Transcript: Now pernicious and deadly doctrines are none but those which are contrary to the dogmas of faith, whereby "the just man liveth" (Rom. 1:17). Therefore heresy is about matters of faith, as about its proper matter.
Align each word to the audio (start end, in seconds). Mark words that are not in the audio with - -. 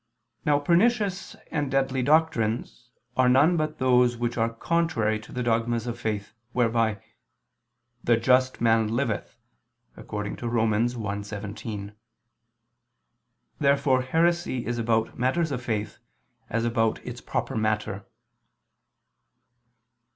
Now 0.45 0.57
pernicious 0.57 1.35
and 1.51 1.69
deadly 1.69 2.01
doctrines 2.01 2.89
are 3.15 3.29
none 3.29 3.55
but 3.55 3.77
those 3.77 4.17
which 4.17 4.35
are 4.35 4.49
contrary 4.49 5.19
to 5.19 5.31
the 5.31 5.43
dogmas 5.43 5.85
of 5.85 5.99
faith, 5.99 6.33
whereby 6.53 7.03
"the 8.03 8.17
just 8.17 8.59
man 8.59 8.87
liveth" 8.87 9.37
(Rom. 10.07 10.35
1:17). 10.35 11.93
Therefore 13.59 14.01
heresy 14.01 14.65
is 14.65 14.79
about 14.79 15.19
matters 15.19 15.51
of 15.51 15.61
faith, 15.61 15.99
as 16.49 16.65
about 16.65 16.97
its 17.05 17.21
proper 17.21 17.55
matter. 17.55 18.03